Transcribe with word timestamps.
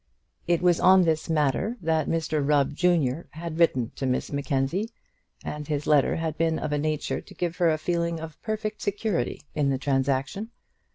It 0.47 0.63
was 0.63 0.79
on 0.79 1.03
this 1.03 1.29
matter 1.29 1.77
that 1.79 2.09
Mr 2.09 2.43
Rubb, 2.43 2.73
junior, 2.73 3.27
had 3.33 3.59
written 3.59 3.91
to 3.97 4.07
Miss 4.07 4.31
Mackenzie, 4.31 4.89
and 5.45 5.67
his 5.67 5.85
letter 5.85 6.15
had 6.15 6.39
been 6.39 6.57
of 6.57 6.71
a 6.71 6.79
nature 6.79 7.21
to 7.21 7.33
give 7.35 7.57
her 7.57 7.69
a 7.69 7.77
feeling 7.77 8.19
of 8.19 8.41
perfect 8.41 8.81
security 8.81 9.43
in 9.53 9.69
the 9.69 9.77
transaction. 9.77 10.49